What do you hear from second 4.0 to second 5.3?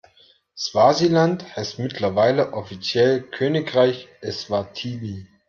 Eswatini.